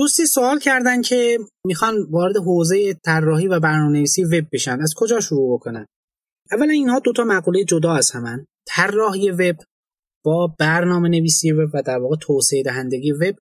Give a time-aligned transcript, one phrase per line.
[0.00, 4.80] دوستی سوال کردن که می‌خوان وارد حوزه طراحی و برنامه‌نویسی وب بشن.
[4.80, 5.86] از کجا شروع بکنن؟
[6.52, 8.46] اولا اینها دوتا مقوله جدا از همن.
[8.66, 9.56] طراحی وب
[10.24, 13.34] با برنامه نویسی وب و در واقع توسعه دهندگی وب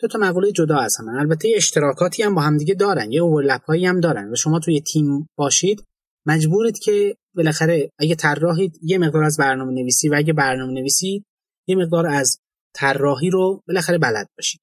[0.00, 1.18] دو تا مقوله جدا از همن.
[1.18, 5.26] البته اشتراکاتی هم با همدیگه دارن یه اورلپ هایی هم دارن و شما توی تیم
[5.38, 5.84] باشید
[6.26, 11.24] مجبورید که بالاخره اگه طراحید یه مقدار از برنامه نویسی و اگه برنامه نویسی
[11.68, 12.38] یه مقدار از
[12.74, 14.60] طراحی رو بالاخره بلد باشید.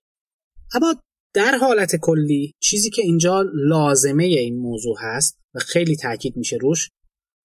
[0.75, 0.95] اما
[1.33, 6.89] در حالت کلی چیزی که اینجا لازمه این موضوع هست و خیلی تاکید میشه روش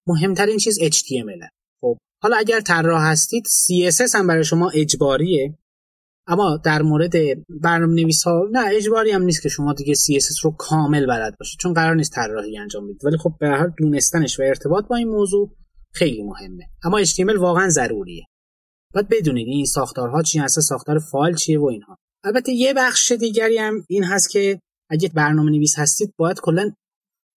[0.07, 1.49] مهمترین چیز HTML
[1.81, 5.57] خب حالا اگر طراح هستید CSS هم برای شما اجباریه.
[6.27, 7.13] اما در مورد
[7.61, 11.59] برنامه نویس ها نه اجباری هم نیست که شما دیگه CSS رو کامل بلد باشید
[11.59, 13.05] چون قرار نیست طراحی انجام بدید.
[13.05, 15.55] ولی خب به هر حال دونستنش و ارتباط با این موضوع
[15.93, 16.63] خیلی مهمه.
[16.83, 18.25] اما HTML واقعا ضروریه.
[18.93, 21.97] باید بدونید این ساختارها چی هست ساختار فایل چیه و اینها.
[22.23, 26.71] البته یه بخش دیگری هم این هست که اگه برنامه نویس هستید باید کلا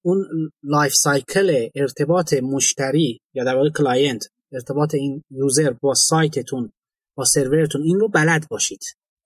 [0.04, 0.24] اون
[0.62, 6.72] life cycle ارتباط مشتری یا در واقع client ارتباط این user با سایتتون
[7.16, 8.80] با سرورتون این رو بلد باشید.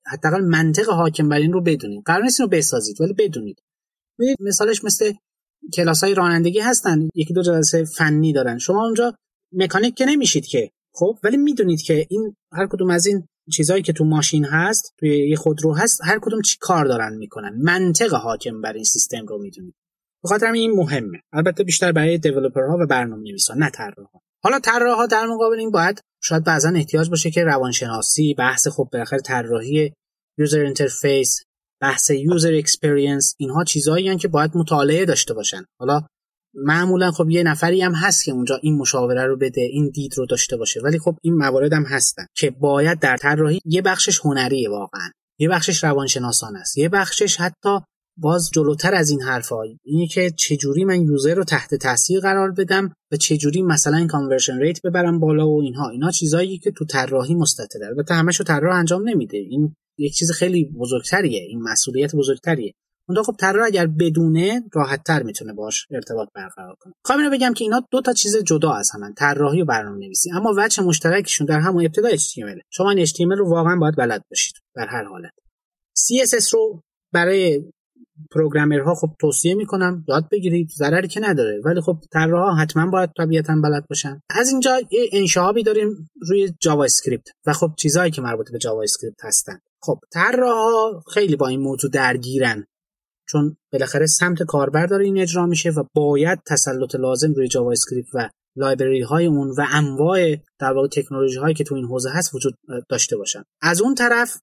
[0.07, 2.03] حداقل منطق حاکم بر این رو بدونید.
[2.05, 3.59] قرار نیست رو بسازید ولی بدونید.
[4.19, 5.13] ببینید مثالش مثل
[5.73, 7.09] کلاس های رانندگی هستن.
[7.15, 8.59] یکی دو جلسه فنی دارن.
[8.59, 9.15] شما اونجا
[9.53, 13.93] مکانیک که نمیشید که خب؟ ولی می‌دونید که این هر کدوم از این چیزهایی که
[13.93, 17.59] تو ماشین هست توی یه خودرو هست هر کدوم چی کار دارن می‌کنن.
[17.63, 19.75] منطق حاکم بر این سیستم رو می‌دونید
[20.25, 21.21] بخاطر این مهمه.
[21.33, 24.19] البته بیشتر برای developer ها و برنامه‌نویسا نه طراحا.
[24.45, 29.21] حالا طراحا در مقابل این باید شاید بعضا احتیاج باشه که روانشناسی بحث خب بالاخره
[29.21, 29.93] طراحی
[30.39, 31.43] user interface
[31.81, 35.65] بحث user experience اینها چیزهایی که باید مطالعه داشته باشن.
[35.81, 36.01] حالا
[36.57, 40.27] معمولا خب یه نفری هم هست که اونجا این مشاوره رو بده این دید رو
[40.27, 40.81] داشته باشه.
[40.81, 45.11] ولی خب این موارد هم هستن که باید در طراحی یه بخشش هنریه واقعا.
[45.39, 46.79] یه بخشش روانشناسانه است.
[46.79, 47.79] یه بخشش حتی
[48.19, 52.93] باز جلوتر از این حرفا اینه که چجوری من user رو تحت تاثیر قرار بدم
[53.13, 55.91] و چجوری مثلا این conversion rate ببرم بالا و اینها.
[55.91, 57.87] اینا چیزایی که تو طراحی مستتره.
[57.87, 59.37] البته همشو طراح انجام نمیده.
[59.37, 61.41] این یک چیز خیلی بزرگتریه.
[61.41, 62.73] این مسئولیت بزرگتریه.
[63.09, 66.93] اون خب طراح اگر بدونه راحت تر می‌تونه باش ارتباط برقرار کنه.
[67.05, 70.31] خواهم اینو بگم که اینا دو تا چیز جدا از همن طراحی و برنامه نویسی
[70.33, 72.61] اما وجه مشترکشون در همون ابتدا HTML.
[72.71, 75.33] شما این HTML رو واقعا باید بلد باشید در هر حالت.
[75.99, 77.65] CSS رو برای
[78.31, 81.61] programmer ها خب توصیه می‌کنم یاد بگیرید ضرری که نداره.
[81.65, 84.21] ولی خب طراحا حتما باید طبیعتا بلد باشن.
[84.31, 89.59] از اینجا یه انشعابی داریم روی JavaScript و خب چیزهایی که مربوط به JavaScript هستن.
[89.83, 92.65] خب طراحا خیلی با این موضوع درگیرن.
[93.29, 98.29] چون بالاخره سمت کاربر داره این اجرا میشه و باید تسلط لازم روی JavaScript و
[98.57, 102.55] library های اون و انواع در واقع تکنولوژی هایی که تو این حوزه هست وجود
[102.89, 103.43] داشته باشن.
[103.63, 104.41] از اون طرف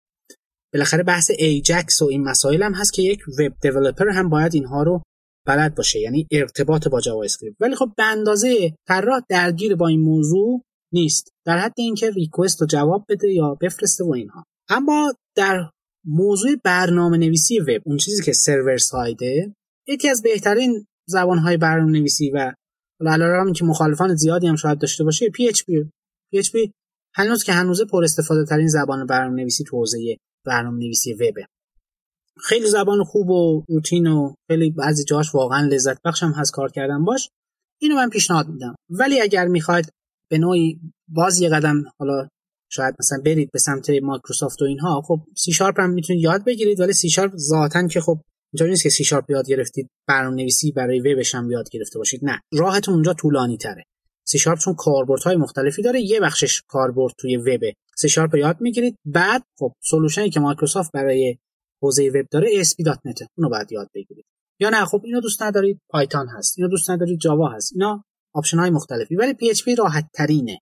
[0.73, 4.83] بالاخره بحث ایجکس و این مسائل هم هست که یک web developer هم باید اینها
[4.83, 5.01] رو
[5.47, 10.61] بلد باشه یعنی ارتباط با JavaScript ولی خب به اندازه طراح درگیر با این موضوع
[10.93, 11.29] نیست.
[11.45, 14.45] در حد اینکه request رو جواب بده یا بفرسته و اینها.
[14.69, 15.69] اما در
[16.05, 19.55] موضوع برنامه نویسی وب اون چیزی که سرور سایده
[19.87, 22.53] یکی از بهترین زبانهای برنامه نویسی و
[22.99, 25.87] علیرغم که مخالفان زیادی هم شاید داشته باشه PHP
[26.35, 26.71] PHP
[27.15, 31.45] هنوز که هنوز پر استفاده ترین زبان برنامه نویسی تو حوزه برنامه نویسی وبه
[32.37, 37.05] خیلی زبان خوب و روتین و خیلی بعضی جاش واقعا لذت بخشم هست کار کردن
[37.05, 37.29] باش.
[37.81, 38.75] اینو من پیشنهاد میدم.
[38.89, 39.89] ولی اگر می‌خواید
[40.29, 42.27] به نوعی باز یه قدم حالا
[42.75, 46.79] شاید مثلا برید به سمت مایکروسافت و اینها خب سی شارپ هم می‌تونید یاد بگیرید
[46.79, 48.19] ولی سی شارپ ذاتا که خب
[48.53, 52.25] اینطوری نیست که سی شارپ یاد گرفتید برنامه نویسی برای وبش هم یاد گرفته باشید
[52.25, 52.39] نه.
[52.53, 53.83] راهتون اونجا طولانی تره
[54.27, 57.61] سی شارپ چون کاربردهای مختلفی داره یه بخشش کاربرد توی وب
[57.97, 61.37] سی شارپ یاد می‌گیرید بعد خب solution ی که مایکروسافت برای
[61.81, 64.25] حوزه وب داره ASP.NET اونو باید یاد بگیرید.
[64.59, 66.53] یا نه خب اینو دوست ندارید Python هست.
[66.57, 67.73] اینو دوست ندارید Java هست.
[67.73, 68.03] اینا
[68.33, 69.15] آپشن های مختلفی.
[69.15, 70.59] ولی PHP راحت ترینه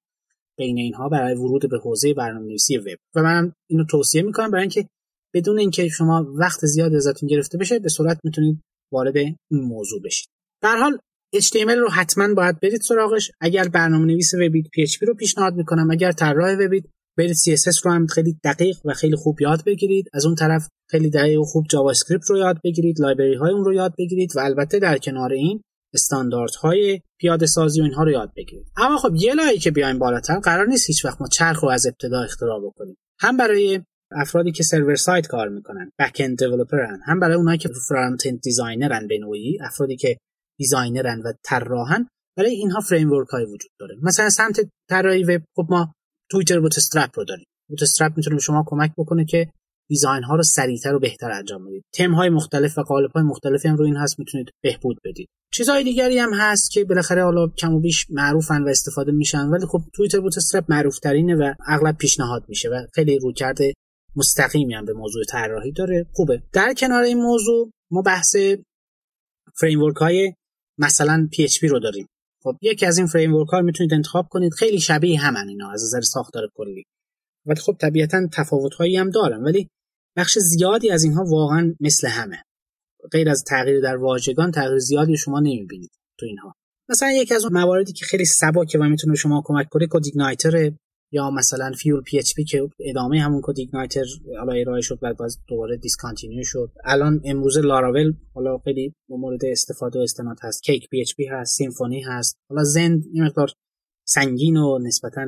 [0.57, 2.97] بین اینها برای ورود به حوزه برنامه‌نویسی وب.
[3.15, 4.87] و من اینو توصیه می‌کنم برای اینکه
[5.33, 8.61] بدون اینکه شما وقت زیاد ازتون گرفته بشه به صورت می‌تونید
[8.91, 10.27] وارد این موضوع بشید.
[10.63, 10.97] در هر حال
[11.35, 13.31] HTML رو حتما باید برید سراغش.
[13.41, 15.91] اگر برنامه نویس وبید PHP رو پیشنهاد می‌کنم.
[15.91, 20.09] اگر طراح وبید برید CSS رو هم خیلی دقیق و خیلی خوب یاد بگیرید.
[20.13, 21.93] از اون طرف خیلی دقیق و خوب جاوا
[22.29, 23.01] رو یاد بگیرید.
[23.01, 24.31] library های اون رو یاد بگیرید.
[24.35, 25.61] و البته در کنار این
[25.93, 30.39] استانداردهای پیاده سازی و اینها رو یاد بگیرید اما خب یه لایه که بیایم بالاتر
[30.39, 32.97] قرار نیست هیچ وقت ما چرخ رو از ابتدا اختراع بکنیم.
[33.19, 37.69] هم برای افرادی که server side کار می‌کنن back-end developer ن هم برای اونایی که
[37.87, 40.17] front-end designer ن به نوعی افرادی که
[40.59, 43.95] designer ن و طراحن برای اینها framework های وجود داره.
[44.01, 44.59] مثلا سمت
[44.89, 45.93] طراحی وب خب ما
[46.29, 47.45] Twitter Bootstrap رو داریم.
[47.69, 49.51] Bootstrap می‌تونه شما کمک بکنه که
[49.91, 51.83] design ها رو سریعتر و بهتر انجام بدید.
[51.93, 55.27] تم های مختلف و قالب های مختلفی هم روی این هست می‌تونید بهبود بدید.
[55.53, 59.65] چیزهای دیگری هم هست که بالاخره حالا کم و بیش معروفن و استفاده میشن ولی
[59.65, 63.57] خب توییتر بوت استرپ معروف ترینه و اغلب پیشنهاد میشه و خیلی رویکرد
[64.15, 66.05] مستقیمی هم به موضوع طراحی داره.
[66.13, 66.43] خوبه.
[66.53, 68.35] در کنار این موضوع ما بحث
[69.55, 70.33] فریم های
[70.77, 72.07] مثلا PHP رو داریم.
[72.43, 74.53] خب یکی از این فریم ها می‌تونید انتخاب کنید.
[74.53, 76.83] خیلی شبیه همن اینا از نظر ساختار کلی.
[77.45, 79.43] ولی خب طبیعتا تفاوت هایی هم دارن.
[79.43, 79.67] ولی
[80.17, 82.43] بخش زیادی از اینها واقعا مثل همه.
[83.11, 86.53] غیر از تغییر در واژگان تغییر زیادی شما نمی‌بینید تو اینها.
[86.89, 90.71] مثلا یکی از اون مواردی که خیلی سبکه و می‌تونه شما کمک کنه CodeIgniter
[91.13, 94.03] یا مثلا FuelPHP که ادامه همون CodeIgniter
[94.39, 96.71] حالا ارائه شد بعد باز دوباره discontinue شد.
[96.83, 100.63] الان امروز لاراول حالا خیلی مورد استفاده و استناد هست.
[100.63, 102.37] CakePHP هست Symfony هست.
[102.49, 103.49] حالا Zend یه مقدار
[104.07, 105.25] سنگین و نسبتا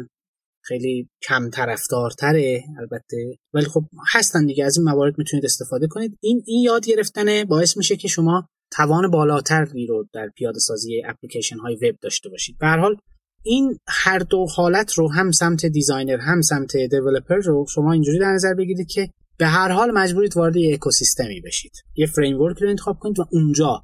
[0.63, 3.38] خیلی کم طرفدارتره البته.
[3.54, 3.83] ولی خب
[4.13, 6.18] هستن دیگه از این موارد می‌تونید استفاده کنید.
[6.21, 11.57] این این یاد گرفتن باعث میشه که شما توان بالاتری رو در پیاده سازی اپلیکیشن
[11.57, 12.57] های وب داشته باشید.
[12.60, 12.95] به هر حال
[13.44, 18.31] این هر دو حالت رو هم سمت designer هم سمت developer رو شما اینجوری در
[18.31, 21.71] نظر بگیرید که به هر حال مجبورید وارد یک اکوسیستمی بشید.
[21.95, 23.83] یه framework رو انتخاب کنید و اونجا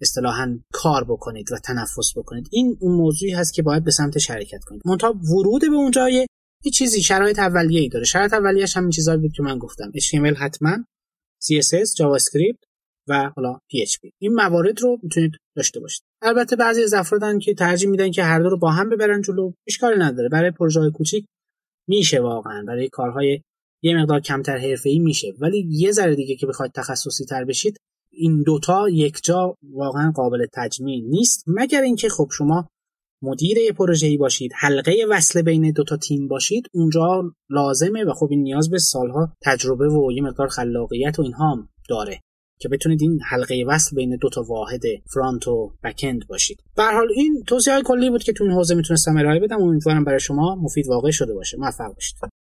[0.00, 2.48] اصطلاحا کار بکنید و تنفس بکنید.
[2.52, 4.82] این اون موضوعی هست که باید به سمت حرکت کنید.
[4.84, 6.26] منتها ورود به اونجا یه
[6.74, 8.04] چیزی شرایط اولیه ای داره.
[8.04, 9.90] شرایط اولیه‌اش هم چیزایی بود که من گفتم.
[9.90, 10.76] HTML حتما
[11.44, 12.64] CSS JavaScript
[13.08, 16.02] و حالا PHP این موارد رو می‌تونید داشته باشید.
[16.22, 19.52] البته بعضی از افرادن که ترجیح میدن که هر دو رو با هم ببرن جلو
[19.68, 20.28] اشکالی نداره.
[20.28, 21.24] برای پروژه های کوچیک
[21.88, 22.64] میشه واقعا.
[22.66, 23.40] برای کارهای
[23.82, 25.32] یه مقدار کمتر حرفه‌ای میشه.
[25.38, 27.76] ولی یه ذره دیگه که بخواید تخصصی تر بشید
[28.16, 31.44] این دوتا یک جا واقعا قابل تجمیع نیست.
[31.46, 32.68] مگر اینکه خب شما
[33.22, 38.42] مدیر یه پروژه‌ای باشید حلقه وصل بین دوتا تیم باشید اونجا لازمه و خب این
[38.42, 42.20] نیاز به سالها تجربه و یه مقدار خلاقیت و اینها داره
[42.60, 44.82] که بتونید این حلقه وصل بین دو تا واحد
[45.14, 46.58] فرانت و بکند باشید.
[46.76, 49.62] به حال این توضیح کلی بود که تو این حوزه می‌تونستم ارائه بدم.
[49.62, 51.56] امیدوارم برای شما مفید واقع شده باشه.
[51.56, 52.16] موفق باشید.